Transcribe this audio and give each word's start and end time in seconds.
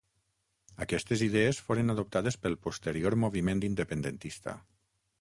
Aquestes 0.85 1.23
idees 1.25 1.59
foren 1.67 1.95
adoptades 1.95 2.39
pel 2.47 2.59
posterior 2.65 3.19
moviment 3.27 3.65
independentista. 3.73 4.61